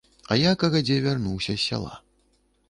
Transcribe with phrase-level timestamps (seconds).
[0.35, 1.93] А я кагадзе вярнуўся з сяла.